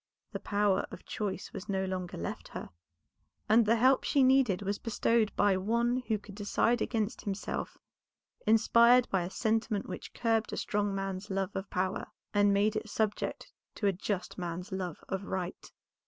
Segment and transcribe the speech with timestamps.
[0.31, 2.71] The power of choice was no longer left her,
[3.47, 7.77] and the help she needed was bestowed by one who could decide against himself,
[8.47, 12.89] inspired by a sentiment which curbed a strong man's love of power, and made it
[12.89, 15.71] subject to a just man's love of right.